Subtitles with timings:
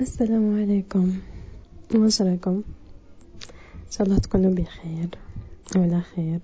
[0.00, 1.12] السلام عليكم.
[1.94, 2.62] واش راكم
[3.86, 5.08] إن شاء الله تكونوا بخير
[5.76, 6.40] وعلى خير.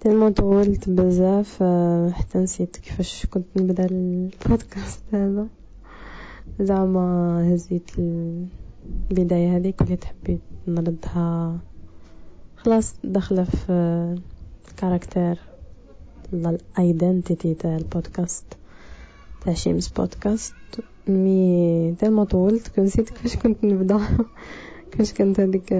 [0.00, 5.46] تلمو طولت بزاف آه، حتى نسيت كيفاش كنت نبدا البودكاست هذا.
[6.60, 7.90] زعما هزيت
[9.10, 11.58] البداية هذيك وليت حبيت نردها.
[12.56, 13.70] خلاص داخلة في
[14.68, 15.38] ال character
[16.32, 18.44] ال identity تاع البودكاست.
[19.44, 20.54] تاع شيمس بودكاست.
[21.10, 24.00] مي تالما طولت كنت نسيت كيفاش كنت نبدأ.
[24.90, 25.72] كيفاش كنت هذيك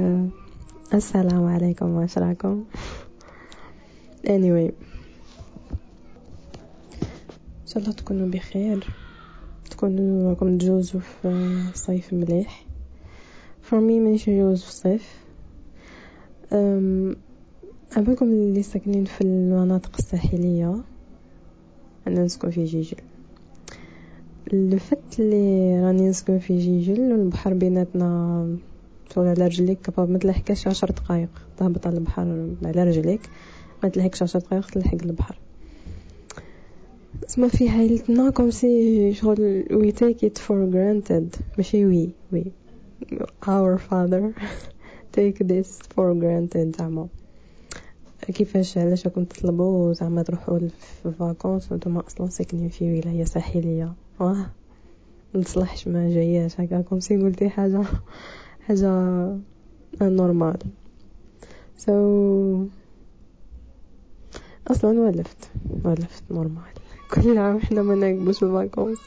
[0.94, 2.64] السلام عليكم واش راكم؟
[4.26, 4.72] Anyway.
[7.60, 8.86] إن شاء الله تكونوا بخير.
[9.70, 12.66] تكونوا راكم تجوزوا في صيف مليح.
[13.70, 15.20] For me مانيش نجوز في الصيف
[17.96, 20.76] أباكم اللي ساكنين في المناطق الساحلية
[22.06, 22.96] أنا نسكن في جيجل.
[24.52, 28.48] ال fact اللي راني نسكن في جيجل والبحر بيناتنا
[29.14, 33.20] شغل على رجليك ما تلحقش عشر دقايق تهبط على البحر على رجليك
[33.82, 35.38] ما تلحقش عشر دقايق تلحق البحر
[37.28, 41.40] اسمع في عائلتنا comme si شغل we take it for granted.
[41.58, 42.44] ماشي we we
[43.46, 44.34] rather
[45.16, 47.08] take this for granted زعما
[48.20, 50.58] كيفاش علاش راكم تطلبوا زعما تروحوا
[51.02, 54.46] في vacances وأنتم أصلا ساكنين في ولاية ساحلية؟ واه
[55.34, 56.60] نصلحش ما جاياش.
[56.60, 57.82] هكا comme si قلتي حاجة
[58.66, 58.90] حاجة
[60.02, 60.58] normal
[61.76, 62.70] so so,
[64.70, 65.50] أصلا ولفت
[65.84, 66.72] ولفت normal
[67.14, 68.98] كل عام حنا ما نعقبوش ال vacances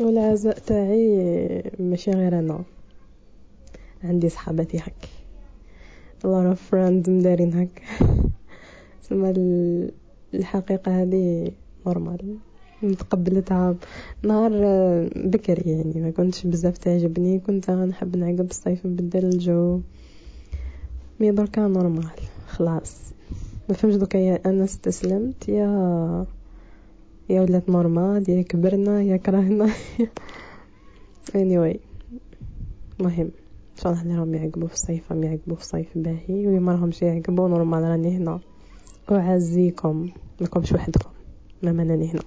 [0.00, 2.64] والعزاء تاعي ماشي غير أنا.
[4.04, 5.08] عندي صحاباتي هك
[6.24, 7.82] lot of friends مدارين هك
[9.08, 9.34] سما
[10.34, 11.52] الحقيقة هذه
[11.86, 12.38] normal
[12.82, 13.76] تقبلتها
[14.22, 14.52] نهار
[15.16, 16.00] بكري يعني.
[16.00, 19.80] ما كنتش بزاف تعجبني كنت نحب نعقب الصيف نبدل الجو.
[21.20, 22.10] mais دركا normal
[22.48, 23.12] خلاص.
[23.68, 26.26] ما فهمش دوكا يا أنا استسلمت يا
[27.30, 29.68] يا ولات normal يا كبرنا يا كرهنا.
[31.34, 31.76] Anyway
[33.00, 33.30] مهم.
[33.74, 36.46] إن شاء الله اللي راهم يعقبوا في الصيف راهم يعقبوا في الصيف باهي.
[36.46, 38.40] واللي ما راهمش يعقبوا normal راني هنا.
[39.10, 41.10] أعزيكم لكمش وحدكم.
[41.62, 42.20] ما مانني هنا.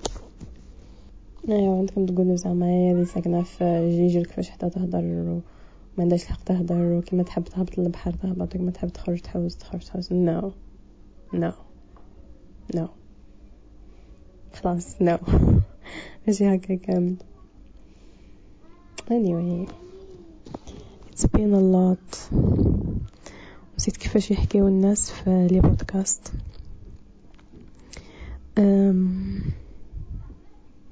[1.50, 5.42] ايوا عندكم تقولوا زعما هي ساكنه في جيجل كيفاش حتى تهضر و
[5.98, 10.12] ما عندهاش الحق تهضر وكيما تحب تهبط للبحر تهبط وكيما تحب تخرج تحوس تخرج تحوس.
[10.12, 10.52] no
[11.34, 11.52] no
[12.76, 12.88] no
[14.54, 15.18] خلاص no
[16.28, 17.16] ماشي هكا كامل.
[19.10, 19.70] Anyway
[21.12, 22.36] it's been a lot.
[23.78, 26.34] نسيت كيفاش يحكيو الناس في les podcasts.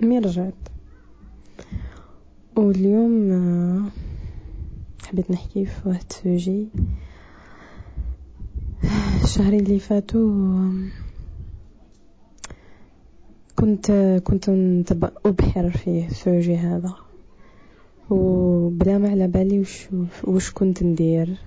[0.04, 0.54] mais رجعت.
[2.56, 3.92] واليوم
[5.06, 6.68] حبيت نحكي في واحد sujet.
[9.24, 10.72] الشهرين اللي فاتوا
[13.56, 13.92] كنت
[14.24, 16.96] كنت نتبع أبحر فيه ال sujet هذا.
[18.10, 19.88] وبلا ما على بالي وش
[20.24, 21.38] وش كنت ندير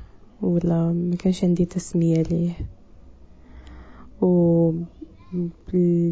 [0.42, 2.52] ولا ما كانش عندي تسمية ليه.
[4.22, 4.72] و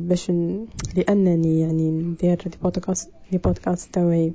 [0.08, 0.30] باش
[0.96, 4.32] لأنني يعني ندير les podcasts les podcasts تاعي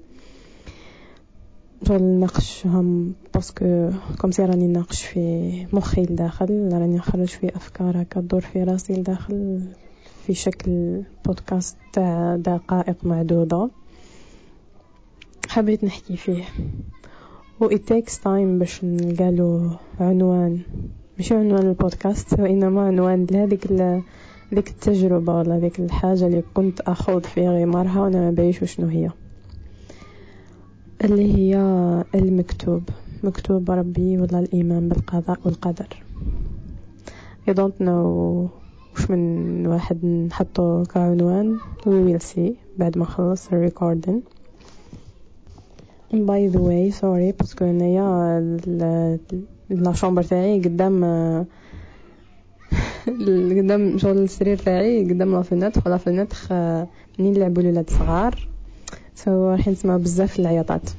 [1.87, 3.89] شغل نناقشهم parce que
[4.21, 8.93] comme si راني ناقش في مخي لداخل راني نخرج في أفكار هكا تدور في راسي
[8.93, 9.61] لداخل
[10.27, 13.69] في شكل بودكاست تاع دقائق معدودة.
[15.49, 16.43] حبيت نحكي فيه.
[17.59, 20.59] و it takes time باش نلقالو عنوان.
[21.19, 23.71] مش عنوان البودكاست وإنما عنوان لهذيك
[24.53, 29.09] ذيك التجربة ولا ذيك الحاجة اللي كنت أخوض في غمارها وأنا ما بايش وشنو هي؟
[31.03, 31.55] اللي هي
[32.15, 32.83] المكتوب.
[33.23, 36.03] مكتوب ربي ولا الإيمان بالقضاء والقدر.
[37.49, 38.07] I don't know
[38.95, 41.59] وش من واحد نحطه كعنوان.
[41.85, 42.51] We will see.
[42.77, 44.21] بعد ما نخلص ال recording
[46.13, 48.39] by the way sorry parce que هنايا
[49.69, 51.03] la chambre تاعي قدام
[53.59, 56.37] قدام شغل السرير تاعي قدام la fenêtre و la fenêtre
[57.19, 58.47] منين يلعبوا الولاد صغار
[59.15, 60.89] so راح نسمع بزاف العياطات.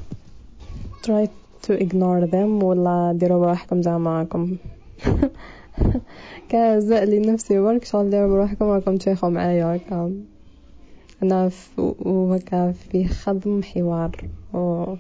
[1.07, 1.27] Try
[1.67, 4.57] to ignore them ولا ديروا بروحكم زعما راكم
[6.49, 10.13] قاعدين نفسي برك شغل ديروا بروحكم راكم تشيخوا معايا هكا.
[11.23, 14.17] أنا وهكا في خضم حوار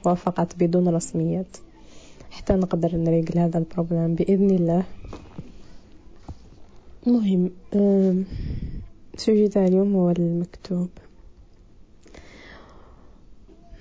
[0.06, 1.56] وفقط بدون رسميات.
[2.30, 4.82] حتى نقدر نريقل هذا problème بإذن الله.
[7.06, 7.50] المهم
[9.14, 10.88] السوجي تاع اليوم هو المكتوب.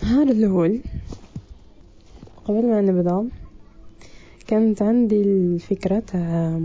[0.03, 0.81] النهار الأول.
[2.45, 3.29] قبل ما نبدأ
[4.47, 6.59] كانت عندي الفكرة تاع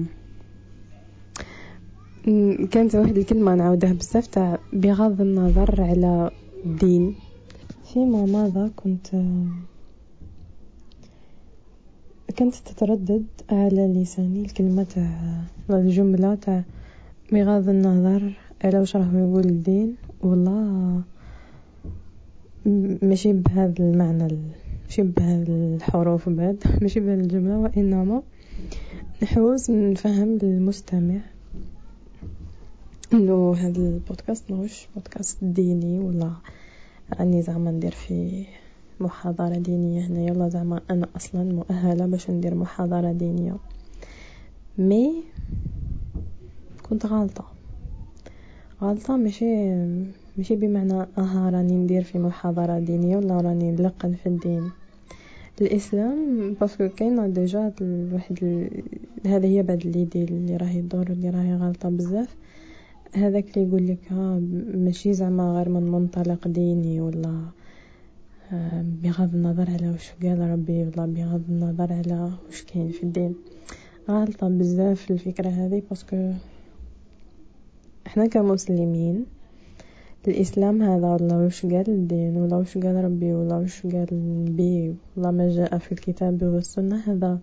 [2.71, 6.31] كانت واحد الكلمة نعاودها بزاف تاع بغض النظر على
[6.65, 7.15] الدين.
[7.93, 9.07] فيما ماذا كنت
[12.37, 16.65] كانت تتردد على لساني الكلمة تاع الجملة تاع
[17.33, 18.33] بغض النظر
[18.65, 21.03] على واش راه يقول الدين ولا
[23.03, 24.39] ماشي بهذا المعنى
[24.85, 28.23] ماشي بهذا الحروف بعد ماشي بهذه الجملة وإنما
[29.23, 31.21] نحوس نفهم للمستمع
[33.13, 36.33] إنه هذا البودكاست ماهوش بودكاست ديني ولا
[37.19, 38.47] راني زعما ندير فيه
[39.01, 40.07] محاضرة دينية.
[40.07, 43.57] هنا يلا زعما أنا أصلا مؤهلة باش ندير محاضرة دينية.
[44.79, 45.23] mais
[46.83, 47.45] كنت غلطة
[48.83, 49.75] غلطة ماشي
[50.37, 54.71] ماشي بمعنى أها راني ندير في محاضرة دينية ولا راني نلقن في الدين.
[55.61, 57.73] الإسلام parce que كاينة déjà
[58.13, 58.69] واحد
[59.27, 62.37] هذه هي بعد l'idée اللي راهي dure اللي راهي غلطه بزاف.
[63.15, 64.41] هذاك اللي يقول لك ها
[64.75, 67.66] ماشي زعما غير من منطلق ديني ولا آه،
[69.03, 73.35] بغض النظر على واش قال ربي ولا بغض النظر على واش كاين في الدين.
[74.11, 76.33] غلطة بزاف الفكرة هذه باسكو
[78.07, 79.27] إحنا كمسلمين
[80.29, 85.31] الإسلام هذا ولا واش قال الدين ولا واش قال ربي ولا واش قال النبي ولا
[85.31, 87.39] ما جاء في الكتاب والسنة هذا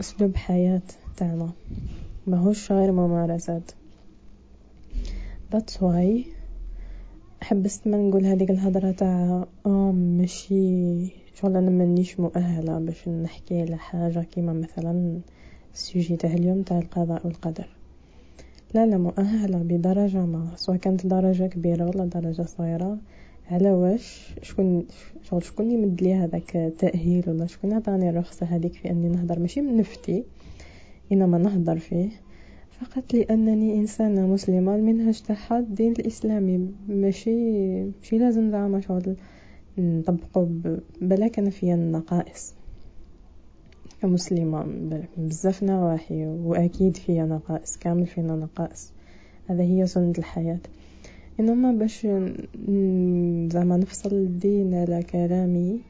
[0.00, 0.82] أسلوب حياة
[1.16, 1.50] تاعنا.
[2.26, 3.70] ماهوش غير ممارسات.
[5.52, 6.37] That's why
[7.48, 13.76] حبست ما نقول هذيك الهضرة تاع آه ماشي شغل أنا مانيش مؤهلة باش نحكي على
[13.76, 15.20] حاجة كيما مثلا
[15.74, 17.68] السوجي تاع اليوم تاع القضاء والقدر.
[18.74, 20.50] لا لا مؤهلة بدرجة ما.
[20.56, 22.98] سواء كانت درجة كبيرة ولا درجة صغيرة
[23.50, 24.86] على واش شكون
[25.22, 29.60] شغل شكون يمد لي هذاك التأهيل ولا شكون عطاني الرخصة هذيك في أني نهضر؟ ماشي
[29.60, 30.24] من نفتي
[31.12, 32.08] إنما نهضر فيه.
[32.80, 36.70] فقط لأنني إنسانة مسلمة المنهج تاعها الدين الإسلامي.
[36.88, 39.16] ماشي ماشي لازم زعما شغل
[39.78, 40.46] نطبقو
[41.00, 42.54] بلا كان فيا النقائص.
[44.02, 44.66] كمسلمة
[45.16, 48.92] بزاف نواحي وأكيد فيها نقائص كامل فينا نقائص.
[49.46, 50.60] هذا هي سنة الحياة.
[51.40, 52.06] إنما باش
[53.52, 55.80] زعما نفصل الدين على كلامي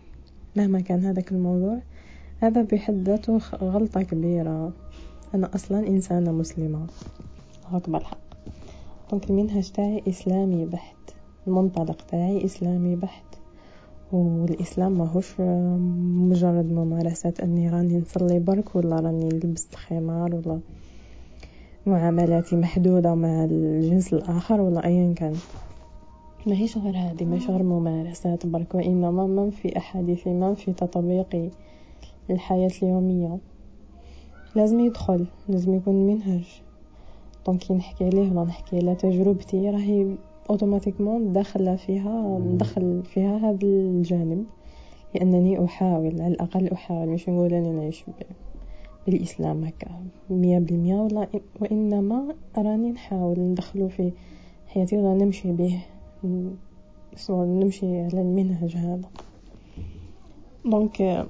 [0.56, 1.79] مهما كان هذاك الموضوع
[2.41, 4.73] هذا بحد ذاته غلطة كبيرة.
[5.34, 6.86] أنا أصلا إنسانة مسلمة.
[7.72, 8.19] أكبر حق
[9.10, 10.96] دونك المنهج تاعي إسلامي بحت.
[11.46, 13.25] المنطلق تاعي إسلامي بحت.
[14.12, 15.40] والإسلام ماهوش
[16.30, 20.60] مجرد ممارسات أني راني نصلي برك ولا راني لبست خمار ولا
[21.86, 25.34] معاملاتي محدودة مع الجنس الآخر ولا أيا كان.
[26.46, 31.50] ماهيش غير هذه ماهيش غير ممارسات برك وإنما من في أحاديثي من في تطبيقي
[32.28, 33.38] للحياة اليومية.
[34.54, 36.62] لازم يدخل لازم يكون منهج.
[37.46, 40.16] donc كي نحكي عليه ولا نحكي على تجربتي راهي
[40.50, 44.44] automatiquement داخل فيها ندخل فيها هذا الجانب.
[45.14, 48.04] لأنني أحاول على الأقل أحاول مش نقول اني نعيش
[49.06, 49.88] بالإسلام هكا.
[50.30, 51.28] مية بالمية ولا
[51.60, 54.12] وإنما راني نحاول ندخله في
[54.66, 55.78] حياتي ولا نمشي به.
[57.30, 59.08] نمشي على المنهج هذا.
[60.64, 61.26] دونك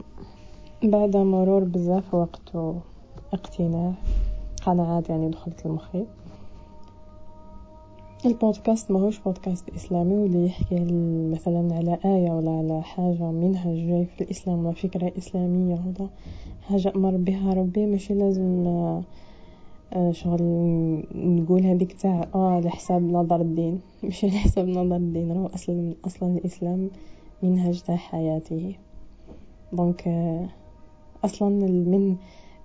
[0.82, 2.56] بعد مرور بزاف وقت
[3.32, 3.92] واقتناع
[4.66, 6.04] قناعات يعني دخلت لمخي
[8.26, 10.74] البودكاست ماهوش بودكاست إسلامي واللي يحكي
[11.32, 16.08] مثلا على آية ولا على حاجة منهج جاي في الإسلام ولا فكرة إسلامية ولا
[16.62, 18.66] حاجة أمر بها ربي ماشي لازم
[19.92, 20.42] آه، شغل
[21.14, 23.80] نقول هذيك تاع آه لحساب نظر الدين.
[24.02, 26.90] ماشي لحساب نظر الدين راهو أصلا أصلا الإسلام
[27.42, 28.76] منهج تاع حياتي
[29.72, 30.48] دونك آه،
[31.24, 32.16] أصلا من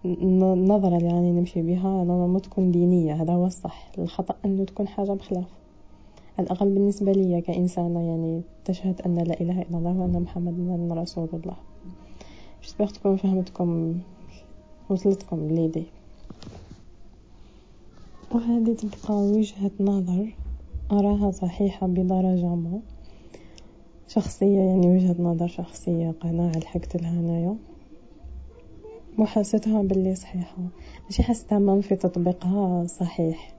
[0.06, 3.92] النظرة اللي راني نمشي بها ما تكون دينية هذا هو الصح.
[3.98, 5.46] الخطأ أنه تكون حاجة بخلاف
[6.38, 11.30] على الأقل بالنسبة لي كإنسانة يعني تشهد أن لا إله إلا الله وأن محمد رسول
[11.34, 11.56] الله
[12.64, 14.00] جسبر تكون فهمتكم
[14.90, 15.84] وصلتكم ليدي.
[18.32, 20.36] وهذه تبقى وجهة نظر
[20.92, 22.80] أراها صحيحة بدرجة ما.
[24.08, 27.22] شخصية يعني وجهة نظر شخصية قناعة لحقت لها
[29.14, 30.58] هنايا وحسيتها باللي صحيحة.
[31.06, 33.54] ماشي حسيتها من في تطبيقها صحيح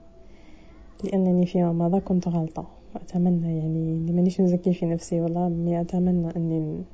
[1.04, 2.66] لأنني فيما مضى كنت غلطة.
[2.94, 6.84] وأتمنى يعني مانيش نزكي في نفسي والله مي أتمنى أني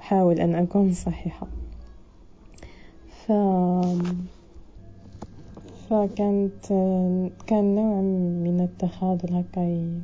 [0.00, 1.46] أحاول أن أكون صحيحة.
[3.26, 3.32] ف
[5.90, 6.66] فكانت
[7.46, 8.00] كان نوع
[8.44, 10.00] من التخاذل هكا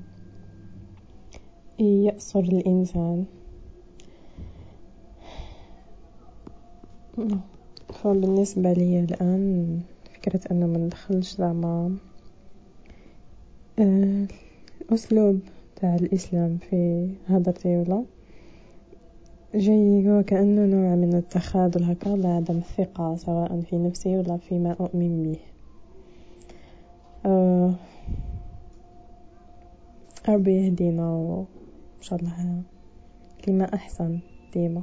[1.79, 3.25] يأسر الإنسان.
[7.93, 9.81] فبالنسبة لي الآن
[10.15, 11.97] فكرة أنه مندخلش زعما
[13.79, 15.41] الأسلوب
[15.77, 18.05] تاع الإسلام في هدرتي ولا
[19.55, 25.23] جاي هو كأنه نوع من التخاذل هكا لعدم الثقة سواء في نفسي ولا فيما أؤمن
[25.23, 25.39] به.
[27.27, 27.75] أه
[30.29, 31.47] ربي يهدينا وإن
[32.01, 32.63] شاء الله
[33.49, 34.19] لما أحسن
[34.55, 34.83] ديما.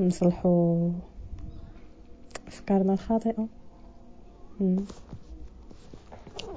[0.00, 0.90] نصلحو
[2.46, 3.48] أفكارنا الخاطئة.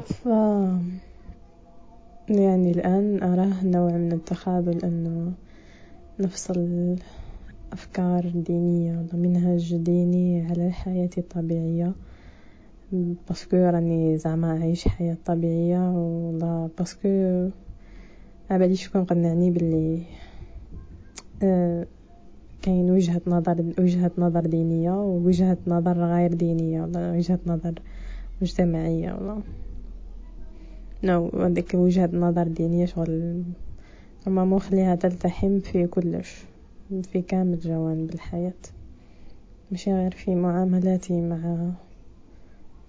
[0.05, 0.25] ف
[2.29, 5.33] يعني الآن أراه نوع من التخاذل أنه
[6.19, 6.95] نفصل
[7.73, 11.93] أفكار دينية ولا منهج ديني على الحياة الطبيعية.
[13.27, 17.49] parce que راني زعما عايش حياة طبيعية ولا parce que
[18.49, 20.03] عباليش شكون قنعني باللي
[21.43, 21.87] آه
[22.61, 27.73] كاين وجهة نظر وجهة نظر دينية ووجهة نظر غير دينية ولا وجهة نظر
[28.41, 29.41] مجتمعية ولا.
[31.03, 33.43] نو هذيك وجهة نظر دينية شغل
[34.27, 36.43] مو خليها تلتحم في كلش
[37.11, 38.61] في كامل جوانب الحياة.
[39.71, 41.71] ماشي غير في معاملاتي مع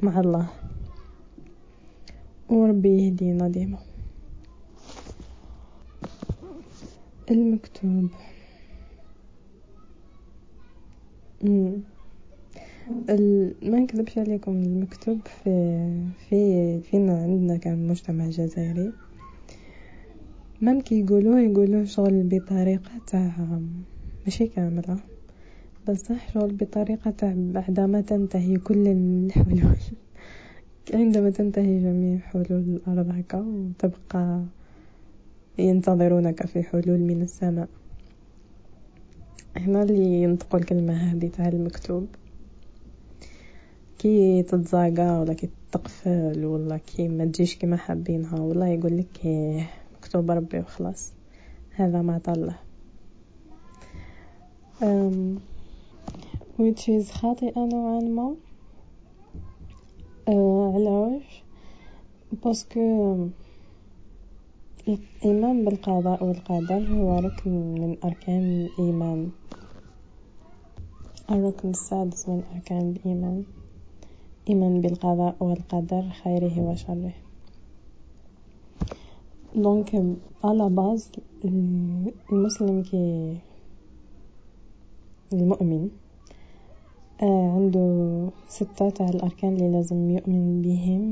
[0.02, 0.46] مع الله.
[2.48, 3.78] وربي يهدينا ديما.
[7.30, 8.08] المكتوب.
[13.62, 15.90] ما نكذبش عليكم المكتوب في
[16.28, 18.92] في فينا عندنا كمجتمع جزائري.
[20.61, 23.61] مام كي يقولوه يقولوه شغل بطريقة تاع
[24.25, 24.96] ماشي كاملة
[25.88, 29.78] بصح شغل بطريقة تاع بعدما تنتهي كل الحلول.
[30.94, 34.44] عندما تنتهي جميع حلول الأرض هكا وتبقى
[35.58, 37.68] ينتظرونك في حلول من السماء.
[39.56, 42.06] هنا اللي ينطقوا الكلمة هذه تاع المكتوب.
[43.99, 49.71] كي تتزاقا ولا كي تقفل ولا كي ما تجيش كيما حابينها ولا يقول لك إيه،
[49.99, 51.12] مكتوب ربي وخلاص.
[51.71, 52.18] هذا ما
[56.59, 58.35] which is خاطئة نوعا ما.
[60.26, 61.42] uh, علاش
[62.44, 63.28] parce que
[64.88, 69.30] الإيمان بالقضاء والقدر هو ركن من أركان الإيمان.
[71.30, 73.44] الركن السادس من أركان الإيمان.
[74.48, 77.12] إيمان بالقضاء والقدر خيره وشره.
[79.56, 80.02] donc
[80.44, 81.11] على base
[82.32, 83.36] المسلم كي
[85.32, 85.90] المؤمن
[87.22, 91.04] عنده ستة تاع الأركان اللي لازم يؤمن بهم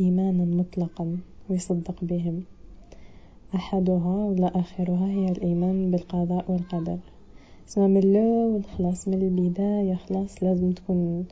[0.00, 1.16] إيمانا مطلقا
[1.50, 2.42] ويصدق بهم.
[3.54, 6.98] أحدها ولا آخرها هي الإيمان بالقضاء والقدر.
[7.66, 11.24] سما من الأول خلاص من البداية خلاص لازم تكون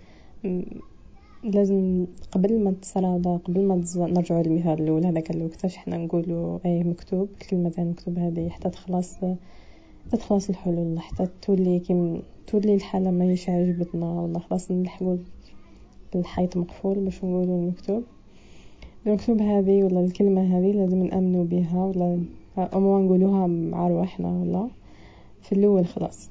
[1.45, 6.85] لازم قبل ما تصرى قبل ما نرجعوا للمثال الأول هذاك اللي وقتاش حنا نقولوا أي
[6.85, 9.17] مكتوب الكلمة تاع مكتوب هذه حتى تخلص
[10.13, 15.17] تخلص الحلول حتى تولي كيم تولي الحالة ما يش عجبتنا ولا خلاص نلحقوا
[16.15, 18.03] الحيط مقفول باش نقولوا المكتوب.
[19.07, 22.23] المكتوب هذه ولا الكلمة هذه لازم نأمنوا بها ولا
[22.59, 24.69] أو نقولوها مع رواحنا ولا؟
[25.43, 26.31] في الأول خلاص.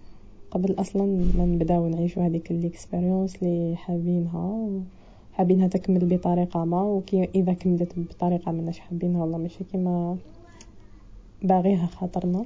[0.51, 1.05] قبل أصلا
[1.37, 4.69] ما نبداو نعيشوا هذيك الإكسبيريونس اللي حابينها
[5.33, 10.17] حابينها تكمل بطريقة ما وكي إذا كملت بطريقة ماناش حابينها والله ماشي كيما
[11.43, 12.45] باغيها خاطرنا.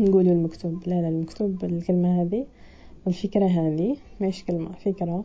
[0.00, 0.82] نقولوا المكتوب.
[0.86, 2.44] لا لا المكتوب الكلمة هذه
[3.06, 5.24] الفكرة هذه ماشي كلمة فكرة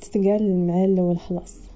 [0.00, 1.66] تتقال مع الأول خلاص.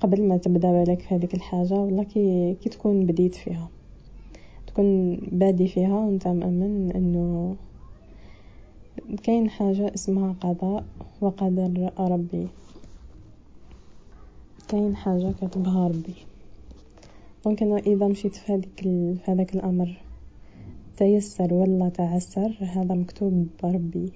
[0.00, 3.68] قبل ما تبدأ بالك في هذيك الحاجة ولا كي كي تكون بديت فيها.
[4.66, 7.56] تكون بادي فيها وانت مأمن إنه
[9.22, 10.84] كاين حاجة اسمها قضاء
[11.20, 12.48] وقدر ربي.
[14.68, 16.14] كاين حاجة كتبها ربي.
[17.44, 19.98] donc أنا إذا مشيت في هذيك في هذاك الأمر
[20.96, 24.12] تيسر ولا تعسر هذا مكتوب بربي.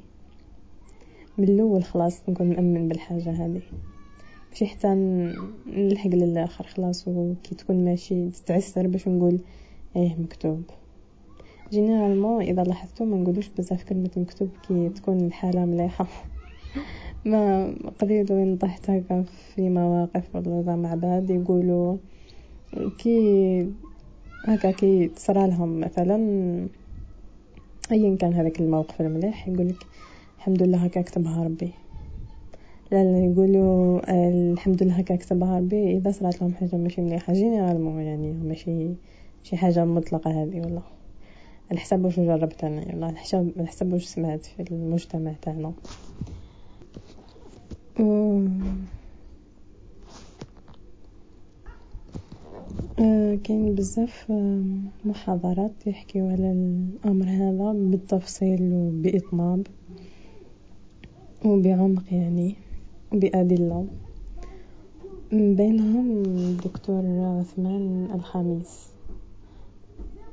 [1.39, 3.63] من الأول خلاص نكون مأمن بالحاجة هذه.
[4.55, 4.89] ماشي حتى
[5.67, 9.41] نلحق للآخر خلاص وكي تكون ماشي تتعسر باش نقول
[9.97, 10.63] إيه مكتوب.
[11.73, 16.07] généralement إذا لاحظتوا ما نقولوش بزاف كلمة مكتوب كي تكون الحالة مليحة.
[17.25, 17.67] ما
[18.01, 21.97] قليل وين طحت هكا في مواقف ولا مع بعض يقولوا
[22.99, 23.69] كي
[24.45, 26.17] هكا كي تصرى لهم مثلا
[27.93, 29.87] ايا كان هذاك الموقف المليح يقولك
[30.39, 31.84] الحمد لله هكا كتبها ربي.
[33.03, 38.33] لا يقولوا الحمد لله هكا كتبها ربي إذا صرات لهم حاجة ماشي مليحة généralement يعني
[38.33, 38.95] ماشي
[39.43, 40.83] شي حاجة مطلقة هذه
[41.71, 43.17] على حسب واش جربت أنا ولا على
[43.67, 45.73] حسب واش سمعت في المجتمع تاعنا؟
[53.01, 54.63] آه، كاين بزاف آه،
[55.05, 59.67] محاضرات يحكيو على الأمر هذا بالتفصيل وبإطناب
[61.45, 62.57] وبعمق يعني.
[63.15, 63.87] وبادله
[65.33, 67.03] من بينهم الدكتور
[67.41, 68.89] عثمان الخميس.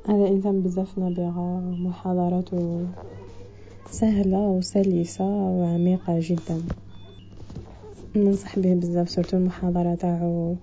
[0.07, 2.87] هذا إنسان بزاف نابغه محاضراته
[3.89, 6.61] سهلة وسلسة وعميقة جدا.
[8.15, 10.55] ننصح به بزاف صرتو المحاضرة تاعو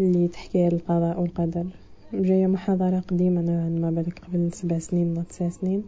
[0.00, 1.66] اللي تحكي القضاء والقدر.
[2.14, 5.82] جاية محاضرة قديمة نوعا ما بالك قبل سبع سنين ولا تسع سنين.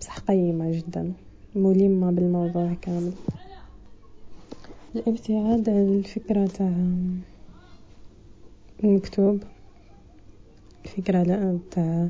[0.00, 1.12] بصح قيمة جدا.
[1.54, 3.12] ملمة بالموضوع كامل.
[4.96, 6.72] الابتعاد عن الفكرة تاع
[8.84, 9.42] المكتوب
[10.84, 12.08] الفكرة تاع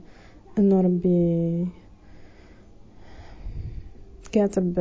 [0.59, 1.67] انه ربي
[4.33, 4.79] كاتب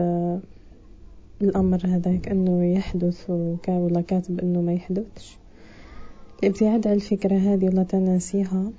[1.42, 3.30] الأمر هذاك أنه يحدث
[3.68, 5.38] ولا كاتب أنه ما يحدثش.
[6.44, 8.72] الابتعاد عن الفكرة هذه ولا تناسيها.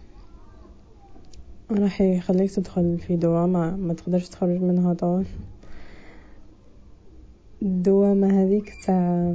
[1.71, 5.25] راح يخليك تدخل في دوامة ما تقدرش تخرج منها طول
[7.63, 9.35] الدوامة هذيك تاع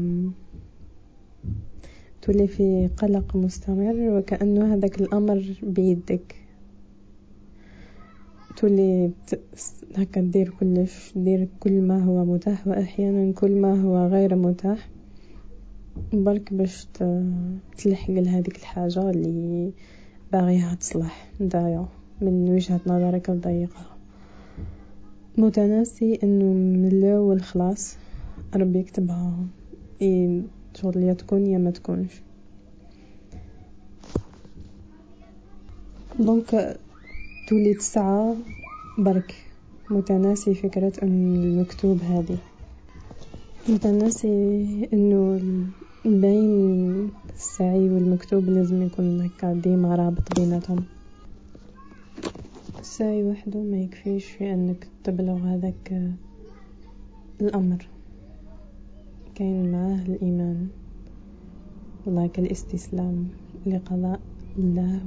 [2.22, 6.36] تولي في قلق مستمر وكأنه هذاك الأمر بيدك.
[8.58, 9.12] تولي
[9.96, 14.90] هكا دير كلش دير كل ما هو متاح وأحيانا كل ما هو غير متاح.
[16.14, 16.88] برك باش
[17.78, 19.72] تلحق لهذيك الحاجة اللي
[20.32, 21.32] باغيها تصلح.
[21.42, 21.86] نتايا
[22.22, 23.98] من وجهة نظرك الضيقة.
[25.38, 27.98] متناسي إنه من الأول خلاص.
[28.56, 29.46] ربي يكتبها
[30.02, 30.44] اي
[30.76, 32.22] شغل يا تكون يا ما تكونش.
[36.20, 36.80] دونك
[37.48, 38.36] تولي تسعى
[38.98, 39.36] برك
[39.90, 42.38] متناسي فكرة أن المكتوب هذه.
[43.70, 45.40] متناسي إنه
[46.06, 50.84] بين السعي والمكتوب لازم يكون هكا ديما رابط بيناتهم.
[52.80, 56.14] السعي وحده ما يكفيش في أنك تبلغ هذاك
[57.42, 57.88] الأمر.
[59.38, 60.68] كاين معاه الإيمان؟
[62.06, 63.28] وذاك الاستسلام
[63.66, 64.20] لقضاء
[64.58, 65.02] الله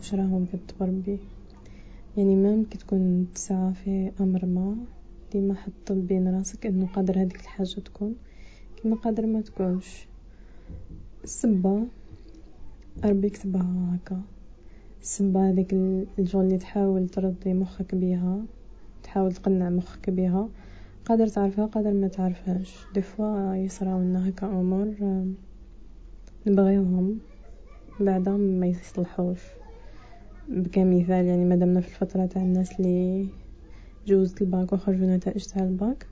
[0.00, 1.18] وش راهم كتب ربي
[2.16, 4.76] يعني ما تكون تسعى في أمر ما
[5.32, 8.14] ديما حط بين راسك إنه قادر هذيك الحاجة تكون
[8.82, 10.06] كما قادر ما تكونش.
[11.24, 11.86] السبة
[13.04, 14.20] ربي يكتبها هكا.
[15.02, 15.72] السبة هذيك
[16.18, 18.42] الجو اللي تحاول ترضي مخك بيها
[19.02, 20.48] تحاول تقنع مخك بيها.
[21.08, 22.76] قادر تعرفها قادر ما تعرفهاش.
[22.94, 24.94] des fois يصراونا هكا امور
[26.46, 27.18] نبغيوهم.
[28.00, 29.40] بعدا ما يصلحوش.
[30.48, 33.26] بكمثال يعني مادامنا في الفترة تاع الناس اللي
[34.06, 36.06] جوزت الباك وخرجوا نتائج تاع الباك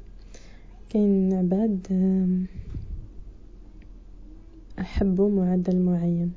[0.88, 1.86] كاين عباد
[4.78, 6.32] أحبوا معدل معين.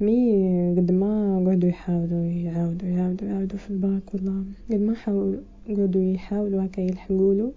[0.00, 6.02] mais قد ما قعدوا يحاولوا يعاودوا يعاودوا يعاودوا في الباك والله قد ما حاولوا قعدوا
[6.02, 7.52] يحاولوا هكا يلحقولو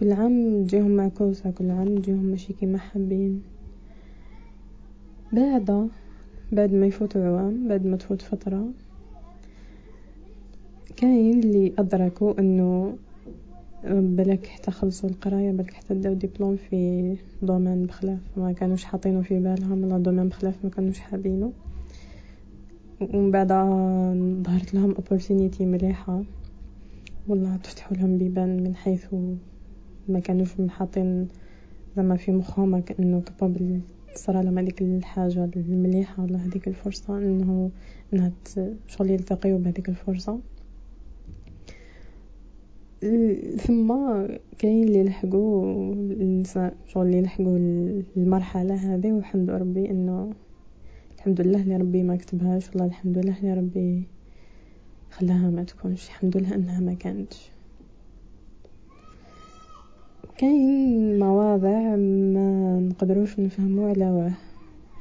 [0.00, 3.42] كل عام تجيهم معكوسة كل عام تجيهم ماشي كيما حابين.
[5.32, 5.88] بعد
[6.52, 8.68] بعد ما يفوتوا عوام بعد ما تفوت فترة
[10.96, 12.96] كاين اللي أدركوا أنه
[13.84, 19.40] بالك حتى خلصوا القراية بالك حتى داو ديبلوم في domaine بخلاف ما كانوش حاطينه في
[19.40, 21.52] بالهم ولا domaine بخلاف ما كانوش حابينه
[23.00, 23.48] ومن بعد
[24.46, 26.22] ظهرت لهم opportunity مليحة.
[27.28, 29.06] والله تفتحوا لهم بيبان من حيث
[30.08, 31.28] ما كانوش محاطين
[31.96, 33.80] زعما في مخهم إنه كابابل
[34.14, 37.70] تصرى لهم هذيك الحاجة المليحة ولا هذيك الفرصة إنه
[38.12, 38.32] إنها
[38.88, 40.38] شغل يلتقيو بهذيك الفرصة.
[43.56, 43.94] ثم
[44.58, 45.94] كاين اللي لحقوا
[46.86, 47.58] شغل اللي لحقوا
[48.16, 50.30] المرحلة هذه والحمد ربي إنه
[51.16, 54.02] الحمد لله اللي ربي ما كتبهاش والله الحمد لله اللي ربي
[55.10, 57.50] خلاها ما تكونش الحمد لله إنها ما كانتش.
[60.38, 64.32] كاين مواضع ما نقدروش نفهمو على واه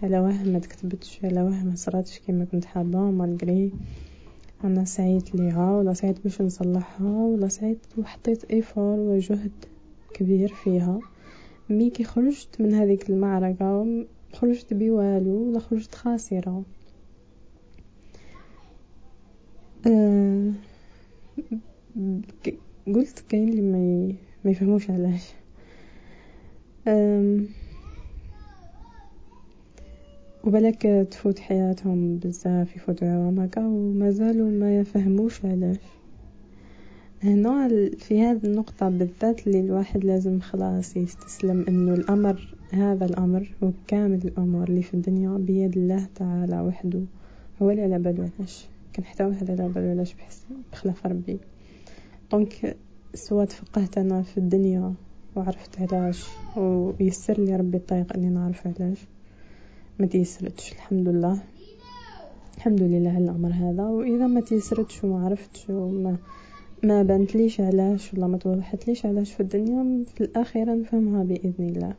[0.04, 3.72] على واه ما تكتبتش على واه ما صراتش كيما كنت حابة مالغري
[4.66, 9.52] أنا سعيت ليها ولا سعيت باش نصلحها ولا سعيت وحطيت ايفور وجهد
[10.14, 11.00] كبير فيها.
[11.70, 16.64] مي كي خرجت من هذيك المعركة خرجت بوالو ولا خرجت خاسرة.
[19.88, 20.52] أه
[22.88, 23.62] قلت كاين اللي
[24.46, 25.34] ما يفهموش علاش.
[30.46, 35.78] وبلك تفوت حياتهم بزاف يفوتوا عوام هكا ومازالوا ما يفهموش علاش.
[37.24, 44.20] هنا في هذه النقطة بالذات اللي الواحد لازم خلاص يستسلم إنه الأمر هذا الأمر وكامل
[44.26, 47.02] الأمور اللي في الدنيا بيد الله تعالى وحده
[47.62, 48.68] هو اللي على بالو علاش.
[48.94, 51.38] كان حتى واحد على بالو علاش بحس بخلاف ربي.
[52.32, 52.76] دونك
[53.14, 54.94] سوا تفقهت أنا في الدنيا
[55.36, 56.26] وعرفت علاش
[56.58, 59.08] ويسر لي ربي الطريق إني نعرف علاش.
[60.00, 61.44] ما تيسرتش الحمد لله
[62.58, 63.84] الحمد لله على الامر هذا.
[63.84, 66.18] وإذا ما تيسرتش وما عرفتش وما
[66.84, 71.94] ما بانتليش علاش ولا ما توضحتليش علاش في الدنيا في الأخير نفهمها بإذن الله.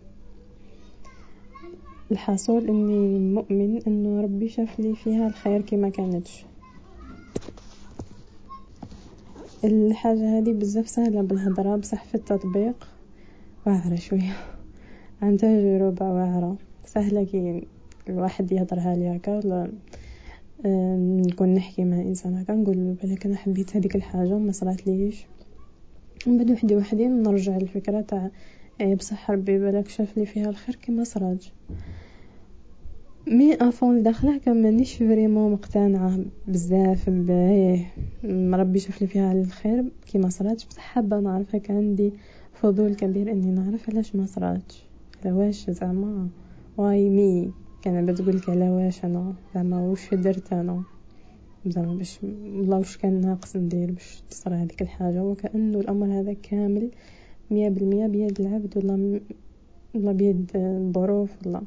[2.13, 6.45] الحاصل إني مؤمن انه ربي شاف لي فيها الخير كما كانتش
[9.65, 12.89] الحاجة هذه بزاف سهلة بالهضرة بصح في التطبيق.
[13.67, 14.37] واعرة شوية.
[15.23, 16.57] عن تجربة واعرة
[16.87, 17.67] سهلة كي
[18.09, 19.73] الواحد يهضرها لي هكا ولا
[21.29, 25.27] نكون نحكي مع إنسان هكا نقول له بالك أنا حبيت هذيك الحاجة وما صرات ليش
[26.27, 28.31] من بعد وحدي وحدين نرجع الفكرة تاع
[28.81, 31.45] اي بصح ربي بالك شاف لي فيها الخير كما صرات.
[33.27, 37.87] mais au fond داخله كان مانيش vraiment مقتنعة بزاف بيه
[38.55, 40.67] ربي شاف لي فيها الخير كيما صرات.
[40.71, 42.13] بصح حابة نعرف هكا عندي
[42.53, 44.85] فضول كبير إني نعرف علاش ما صراتش.
[45.25, 46.29] علاش زعما؟
[46.77, 47.51] واي مي
[47.83, 50.83] كان بتقول لك على واش أنا؟ زعما واش درت أنا؟
[51.67, 56.91] زعما باش والله واش كان ناقص ندير باش تصرى هذيك الحاجة؟ وكأنه الأمر هذا كامل
[57.51, 59.21] مية بالمية بيد العبد ولا
[59.95, 61.63] ولا بيد الظروف ولا.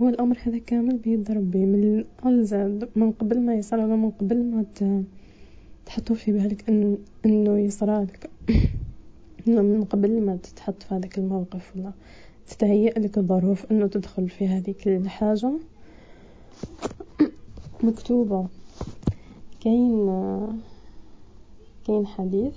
[0.00, 4.44] هو الأمر هذا كامل بيد ربي من الزاد من قبل ما يصير ولا من قبل
[4.44, 4.64] ما
[5.86, 8.30] تحطوا في بالك إن إنه يصرى لك.
[9.46, 11.92] من قبل ما تتحط في هذاك الموقف ولا.
[12.48, 15.52] تتهيأ لك الظروف أنه تدخل في هذيك الحاجة.
[17.82, 18.46] مكتوبة.
[19.60, 20.06] كاين
[21.86, 22.54] كاين حديث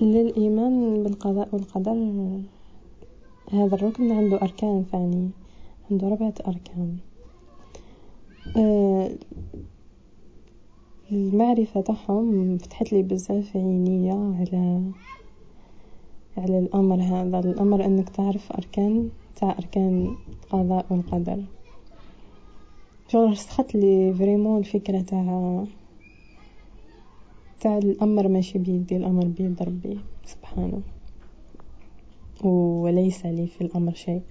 [0.00, 2.12] للإيمان بالقضاء والقدر.
[3.52, 5.30] هذا الركن عنده أركان ثاني
[5.90, 6.96] عنده ربعة أركان.
[8.56, 9.10] آه،
[11.12, 14.82] المعرفة تاعهم فتحت لي بزاف عينيا على
[16.36, 17.38] على الأمر هذا.
[17.38, 21.44] الأمر أنك تعرف أركان تاع أركان القضاء والقدر.
[23.08, 25.64] شغل رسخت لي فريمون الفكرة تاع
[27.60, 30.80] تاع الأمر ماشي بيدي الأمر بيد ربي سبحانه.
[32.44, 34.22] وليس لي في الأمر شيء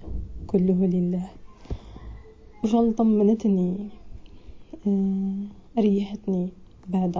[0.46, 1.30] كله لله.
[2.64, 3.88] وشغل طمنتني
[4.86, 5.32] آه،
[5.78, 6.48] ريحتني
[6.88, 7.16] بعد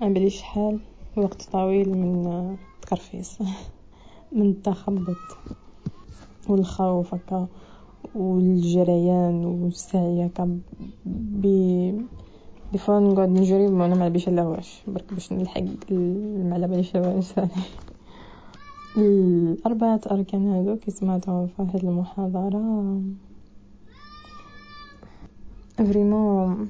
[0.00, 0.80] عملي شحال
[1.16, 2.56] وقت طويل من
[2.92, 3.38] التكرفيس
[4.36, 5.16] من التخبط
[6.48, 7.46] والخوف هكا
[8.14, 10.58] والجريان والسعي هكا.
[11.06, 11.42] ب
[12.72, 17.24] دي فوا نقعد نجري وأنا ما بيش إلا واش برك باش نلحق المعلى باليش واش.
[17.24, 17.50] ثاني
[18.96, 23.02] الأربعة أركان هذو كي سمعتهم في واحد المحاضرة.
[25.76, 26.68] فريمون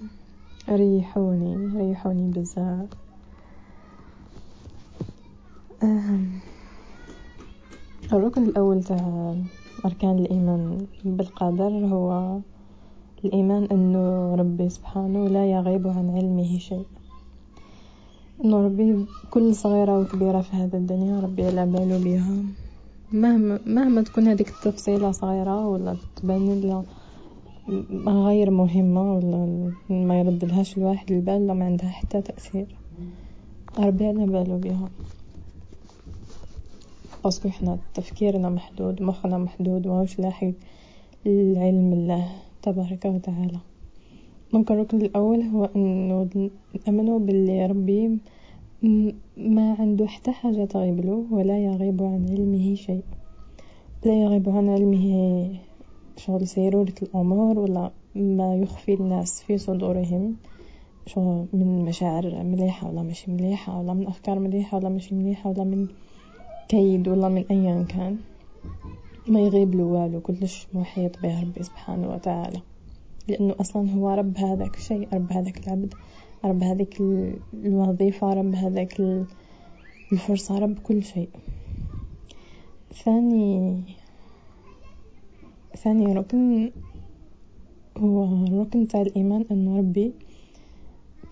[0.68, 3.09] ريحوني ريحوني بزاف.
[8.12, 9.34] الركن الأول تاع
[9.84, 12.38] أركان الإيمان بالقدر هو
[13.24, 16.86] الإيمان أنه ربي سبحانه لا يغيب عن علمه شيء.
[18.44, 22.36] أنه ربي كل صغيرة وكبيرة في هذا الدنيا ربي على باله بيها
[23.12, 26.84] مهما مهما تكون هذيك التفصيلة صغيرة ولا تبان له
[28.06, 32.66] غير مهمة ولا ما يردلهاش الواحد البال ما عندها حتى تأثير.
[33.78, 34.88] ربي على باله بيها
[37.24, 40.52] باسكو حنا تفكيرنا محدود مخنا محدود وماهوش لاحق
[41.26, 42.28] العلم الله
[42.62, 43.58] تبارك وتعالى.
[44.52, 46.28] دونك الركن الأول هو أنه
[46.86, 48.18] نامنوا باللي ربي
[49.36, 53.02] ما عنده حتى حاجة تغيب له ولا يغيب عن علمه شيء.
[54.04, 55.06] لا يغيب عن علمه
[56.16, 60.36] شغل سيرورة الأمور ولا ما يخفي الناس في صدورهم
[61.06, 65.64] شو من مشاعر مليحة ولا مش مليحة ولا من أفكار مليحة ولا مش مليحة ولا
[65.64, 65.86] من
[66.70, 68.18] كيد ولا من أيا كان.
[69.28, 72.60] ما يغيب له والو كلش محيط به ربي سبحانه وتعالى.
[73.28, 75.94] لأنه أصلا هو رب هذاك الشيء رب هذاك العبد
[76.44, 77.00] رب هذيك
[77.54, 79.00] الوظيفة رب هذاك
[80.12, 81.28] الفرصة رب كل شيء.
[83.04, 83.82] ثاني
[85.76, 86.70] ثاني ركن
[87.98, 90.12] هو الركن تاع الإيمان أن ربي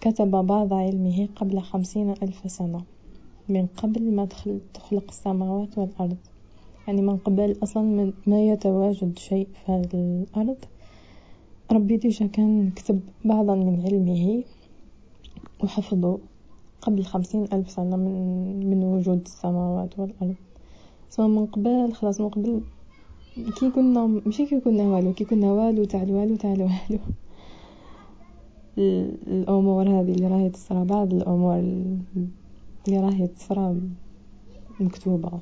[0.01, 2.98] كتب بعض علمه قبل خمسين ألف سنة.
[3.49, 4.29] من قبل ما
[4.75, 6.17] تخلق السماوات والأرض.
[6.87, 10.57] يعني من قبل أصلا ما يتواجد شيء في هذه الأرض.
[11.73, 14.45] ربي déjà كان كتب بعضا من علمه
[15.65, 16.19] وحفظه
[16.83, 20.35] قبل خمسين ألف سنة من من وجود السماوات والأرض.
[21.11, 22.61] سواء من قبل خلاص من قبل
[23.61, 26.99] كي كنا ماشي كي كنا والو كي كنا والو تاع الوالو تاع الوالو
[29.27, 31.63] الأمور هذه اللي راهي تصرى بعض الأمور
[32.89, 33.81] اللي راهي تصرى
[34.81, 35.41] مكتوبة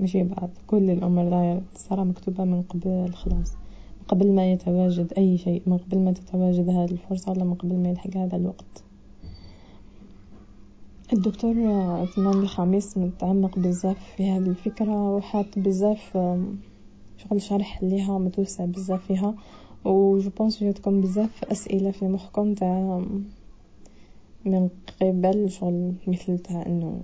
[0.00, 3.52] ماشي بعض كل الأمور راهي تصرى مكتوبة من قبل خلاص.
[4.00, 7.76] من قبل ما يتواجد أي شيء من قبل ما تتواجد هذه الفرصة ولا من قبل
[7.76, 8.84] ما يلحق هذا الوقت.
[11.12, 11.54] الدكتور
[12.02, 16.18] عثمان الخميس متعمق بزاف في هذه الفكرة وحاط بزاف
[17.16, 19.34] شغل شرح ليها متوسع بزاف فيها.
[19.84, 23.02] و je pense جاتكم بزاف أسئلة في مخكم تاع
[24.48, 24.68] من
[25.00, 27.00] قبل شغل مثل تاع انه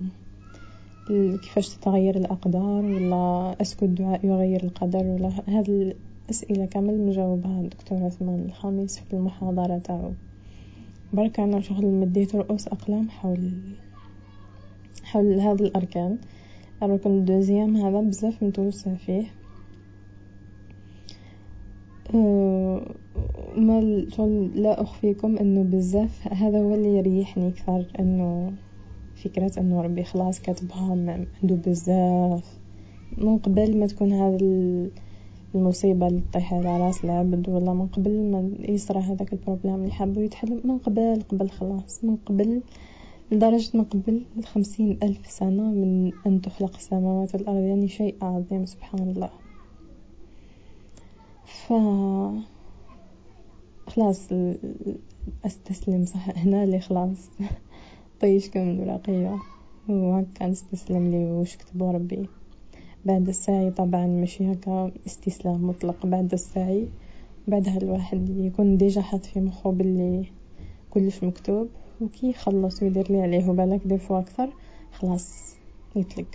[1.43, 5.95] كيفاش تتغير الأقدار ولا est-ce que الدعاء يغير القدر ولا هاد
[6.29, 10.13] الأسئلة كامل مجاوبها الدكتور عثمان الخامس في المحاضرة تاعو.
[11.13, 13.51] برك أنا شغل مديت رؤوس أقلام حول
[15.03, 16.19] حول هاد الأركان.
[16.83, 19.25] الركن الدوزيام هذا بزاف متوسع فيه.
[23.57, 23.81] ما
[24.55, 28.53] لا أخفيكم إنه بزاف هذا هو اللي يريحني أكثر إنه
[29.15, 30.91] فكرة إنه ربي خلاص كاتبها
[31.43, 32.59] عنده بزاف
[33.19, 34.39] من قبل ما تكون هذا
[35.55, 40.21] المصيبة اللي تطيح على رأس العبد ولا من قبل ما يصرى هذاك البروبلام اللي حابو
[40.21, 42.05] يتحل من قبل قبل خلاص.
[42.05, 42.63] من قبل
[43.33, 49.09] لدرجة من قبل خمسين ألف سنة من أن تخلق السماوات والأرض يعني شيء عظيم سبحان
[49.09, 49.31] الله.
[51.45, 51.73] ف
[53.95, 54.29] خلاص
[55.47, 56.05] أستسلم.
[56.05, 57.31] صح هنا اللي خلاص.
[58.21, 59.39] طيش كم الورقية
[59.89, 62.29] وهكا نستسلم لي وش كتبوا ربي.
[63.05, 66.07] بعد السعي طبعا ماشي هكا استسلام مطلق.
[66.07, 66.89] بعد السعي
[67.49, 70.27] بعدها الواحد يكون ديجا حاط في مخه باللي
[70.91, 71.69] كلش مكتوب
[72.01, 73.49] وكي يخلص ويدير لي عليه.
[73.49, 74.49] وبالك ديفو أكثر
[74.93, 75.55] خلاص
[75.97, 76.35] يطلق.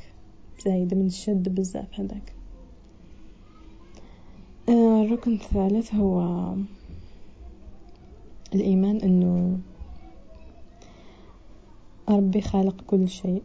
[0.65, 2.33] زايد من الشد بزاف هذاك.
[4.69, 6.55] الركن الثالث هو
[8.55, 9.59] الإيمان أنه
[12.09, 13.41] ربي خالق كل شيء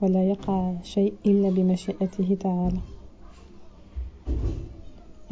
[0.00, 2.78] ولا يقع شيء إلا بمشيئته تعالى.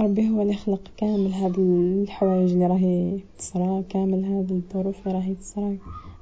[0.01, 5.35] ربي هو اللي خلق كامل هاد الحوايج اللي راهي تصرى كامل هاد الظروف اللي راهي
[5.35, 5.79] تصرى.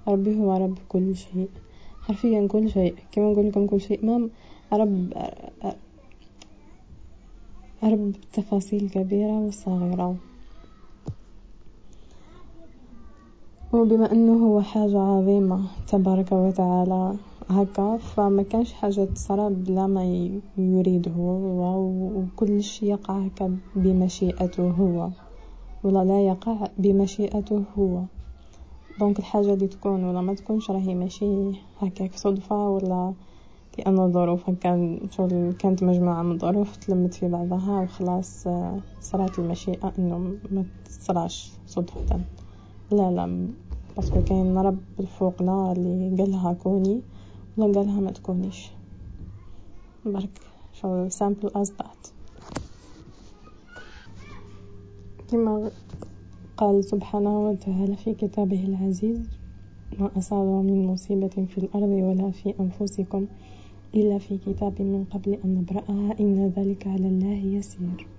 [0.09, 1.49] ربي هو رب كل شيء.
[2.03, 2.95] حرفيا كل شيء.
[3.13, 4.07] كما نقول لكم كل شيء.
[4.07, 4.29] ما
[4.73, 5.13] رب
[7.83, 10.17] رب تفاصيل كبيرة وصغيرة.
[13.77, 17.17] وبما أنه هو حاجة عظيمة تبارك وتعالى
[17.49, 20.05] هكا فما كانش حاجة تصرى بلا ما
[20.59, 25.09] يريده وكلش يقع هكا بمشيئته هو
[25.85, 28.03] ولا لا يقع بمشيئته هو.
[29.01, 33.13] دونك الحاجة اللي تكون ولا ما تكونش راهي ماشي هكاك صدفة ولا
[33.79, 38.49] لأن الظروف كان شغل كانت مجموعة من الظروف تلمت في بعضها وخلاص
[39.01, 40.19] صرات المشيئة إنه
[40.51, 42.21] ما تصراش صدفة.
[42.91, 43.49] لا لا
[43.97, 47.01] parce que كاين رب الفوقنا اللي قالها كوني
[47.57, 48.71] ولا قالها ما تكونيش.
[50.05, 50.41] برك
[50.73, 52.11] شغل simple as that.
[55.29, 55.71] كما
[56.57, 59.29] قال سبحانه وتعالى في كتابه العزيز
[59.99, 63.27] ما أصاب من مصيبة في الأرض ولا في أنفسكم
[63.95, 68.16] إلا في كتاب من قبل أن نبرأها إن ذلك على الله يسير.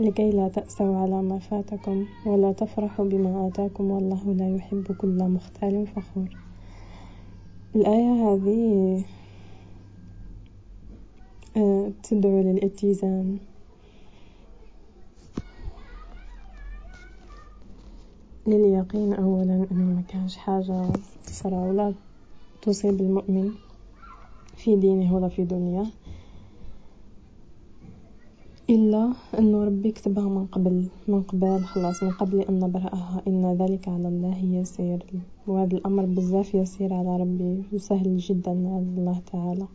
[0.00, 5.86] لكي لا تأسوا على ما فاتكم ولا تفرحوا بما آتاكم والله لا يحب كل مختال
[5.86, 6.36] فخور.
[7.76, 9.04] الآية هذه
[11.56, 13.38] آه، تدعو للاتزان.
[18.46, 20.92] لليقين أولا أنه ما كانش حاجة
[21.26, 21.94] تصرى ولا
[22.62, 23.54] تصيب المؤمن
[24.56, 25.86] في دينه ولا في دنياه.
[28.70, 33.22] إلا أنه ربي كتبها من قبل من قبل خلاص من قبل أن نبرأها.
[33.28, 35.04] إن ذلك على الله يسير.
[35.46, 39.66] وهذا الأمر بزاف يسير على ربي وسهل جدا على الله تعالى.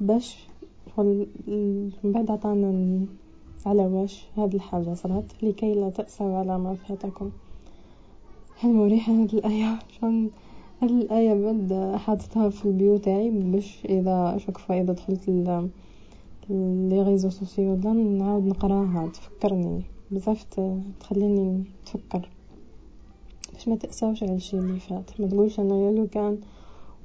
[0.00, 0.36] باش
[0.98, 1.26] من
[2.04, 3.00] بعد عطانا
[3.66, 7.30] على واش هاد الحاجة صرات لكي لا تأسوا على ما فاتكم
[8.60, 10.30] هل مريحة هاد الآية؟ شلون
[10.82, 15.28] هاد الآية بعد حاطتها في البيو تاعي باش إذا شوف إذا دخلت
[16.50, 20.44] les réseaux sociaux ولا نعاود نقراها تفكرني بزاف
[21.00, 22.28] تخليني نتفكر.
[23.52, 25.20] باش ما تأساوش على الشي اللي فات.
[25.20, 26.38] ما تقولش أنا يا لو كان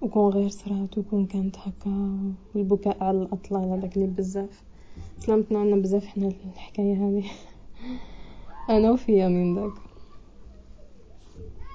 [0.01, 2.17] وكون غير صرات وكون كانت هكا
[2.55, 4.63] والبكاء على الأطلال هذاك اللي بزاف.
[5.19, 7.23] سلامتنا عنا بزاف حنا الحكاية هذه.
[8.69, 9.73] أنا وفيا من داك.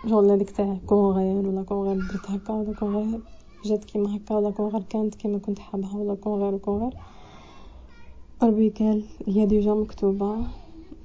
[0.08, 3.20] شغل هذيك تاع كون غير ولا كون غير درت هكا ولا كون غير
[3.64, 6.92] جات كيما هكا ولا كون غير كانت كيما كنت حابها ولا كون غير وكون غير.
[8.42, 10.36] ربي قال هي déjà مكتوبة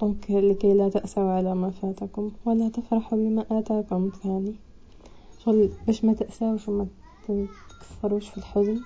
[0.00, 4.54] donc لكي لا تأسوا على ما فاتكم ولا تفرحوا بما آتاكم ثاني
[5.44, 6.86] شغل باش ما تأساوش وما
[7.80, 8.80] تكثروش في الحزن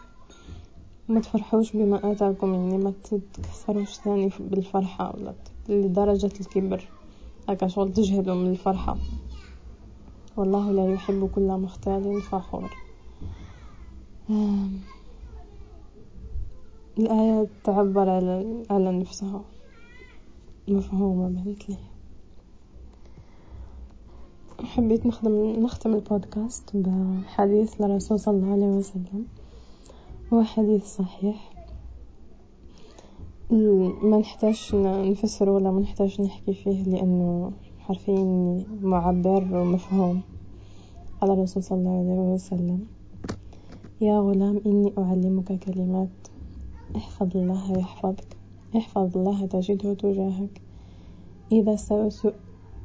[1.09, 5.35] ما تفرحوش بما آتاكم يعني ما تكثروش ثاني بالفرحة ولا
[5.69, 6.89] لدرجة الكبر.
[7.49, 8.97] هكا شغل تجهدوا من الفرحة.
[10.37, 12.71] والله لا يحب كل مختال فخور.
[16.99, 19.41] الآية تعبر على على نفسها.
[20.69, 21.77] مفهومة لي.
[24.61, 29.25] حبيت نخدم نختم البودكاست بحديث للرسول صلى الله عليه وسلم.
[30.33, 31.51] هو حديث صحيح.
[34.03, 40.21] ما نحتاج نفسر ولا ما نحتاج نحكي فيه لأنه حرفيا معبر ومفهوم
[41.23, 42.87] على الرسول صلى الله عليه وسلم.
[44.01, 46.20] يا غلام إني أعلمك كلمات
[46.97, 48.37] احفظ الله يحفظك
[48.77, 50.61] احفظ الله تجده تجاهك.
[51.53, 51.77] إذا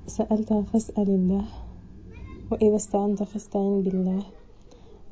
[0.08, 1.46] سألت فاسأل الله
[2.52, 4.24] وإذا استعنت فاستعن بالله.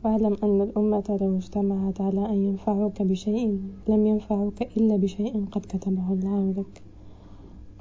[0.05, 6.13] واعلم أن الأمة لو اجتمعت على أن ينفعوك بشيء لم ينفعوك إلا بشيء قد كتبه
[6.13, 6.83] الله لك.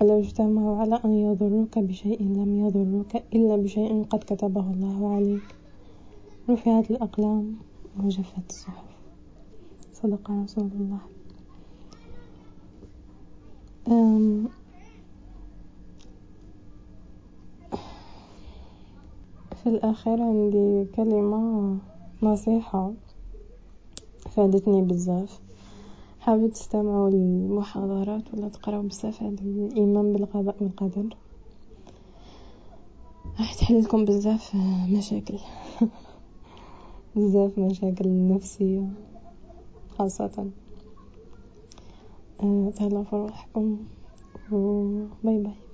[0.01, 5.57] ولو اجتمعوا على أن يضروك بشيء لم يضروك إلا بشيء قد كتبه الله عليك.
[6.51, 7.57] رفعت الأقلام
[8.05, 9.02] وجفت الصحف.
[10.03, 10.99] صدق رسول الله.
[19.63, 21.77] في الأخير عندي كلمة
[22.23, 22.93] نصيحة
[24.31, 25.41] فادتني بزاف.
[26.21, 31.17] حاولوا تستمعوا للمحاضرات ولا تقراو بزاف على الإيمان بالقضاء والقدر؟
[33.39, 34.55] راح تحل لكم بزاف
[34.91, 35.39] مشاكل.
[37.17, 38.89] بزاف مشاكل نفسية.
[39.99, 40.51] خاصة.
[42.77, 43.79] تهلاو في روحكم
[44.51, 44.57] و
[45.23, 45.72] باي باي.